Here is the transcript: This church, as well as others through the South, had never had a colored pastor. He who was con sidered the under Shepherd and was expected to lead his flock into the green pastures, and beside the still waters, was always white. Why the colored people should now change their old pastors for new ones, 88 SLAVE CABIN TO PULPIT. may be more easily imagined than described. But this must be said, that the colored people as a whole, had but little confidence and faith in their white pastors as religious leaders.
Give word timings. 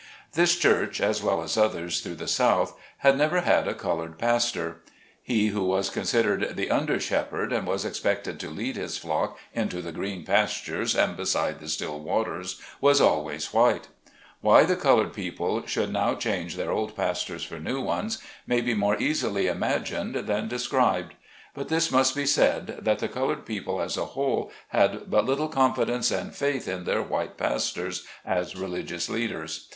This 0.33 0.57
church, 0.57 0.99
as 0.99 1.21
well 1.21 1.43
as 1.43 1.55
others 1.55 2.01
through 2.01 2.15
the 2.15 2.27
South, 2.27 2.75
had 3.05 3.15
never 3.15 3.41
had 3.41 3.67
a 3.67 3.75
colored 3.75 4.17
pastor. 4.17 4.77
He 5.21 5.49
who 5.49 5.63
was 5.63 5.91
con 5.91 6.05
sidered 6.05 6.55
the 6.55 6.71
under 6.71 6.99
Shepherd 6.99 7.53
and 7.53 7.67
was 7.67 7.85
expected 7.85 8.39
to 8.39 8.49
lead 8.49 8.77
his 8.77 8.97
flock 8.97 9.37
into 9.53 9.79
the 9.79 9.91
green 9.91 10.25
pastures, 10.25 10.95
and 10.95 11.15
beside 11.15 11.59
the 11.59 11.69
still 11.69 11.99
waters, 11.99 12.59
was 12.79 12.99
always 12.99 13.53
white. 13.53 13.89
Why 14.39 14.63
the 14.63 14.75
colored 14.75 15.13
people 15.13 15.67
should 15.67 15.93
now 15.93 16.15
change 16.15 16.55
their 16.57 16.71
old 16.71 16.95
pastors 16.95 17.43
for 17.43 17.59
new 17.59 17.79
ones, 17.79 18.17
88 18.17 18.17
SLAVE 18.17 18.19
CABIN 18.21 18.31
TO 18.31 18.45
PULPIT. 18.45 18.47
may 18.47 18.61
be 18.61 18.73
more 18.79 18.97
easily 18.99 19.45
imagined 19.47 20.15
than 20.25 20.47
described. 20.47 21.13
But 21.53 21.69
this 21.69 21.91
must 21.91 22.15
be 22.15 22.25
said, 22.25 22.79
that 22.81 22.97
the 22.97 23.07
colored 23.07 23.45
people 23.45 23.79
as 23.79 23.97
a 23.97 24.05
whole, 24.17 24.51
had 24.69 25.11
but 25.11 25.25
little 25.27 25.47
confidence 25.47 26.09
and 26.09 26.35
faith 26.35 26.67
in 26.67 26.85
their 26.85 27.03
white 27.03 27.37
pastors 27.37 28.03
as 28.25 28.55
religious 28.55 29.07
leaders. 29.07 29.69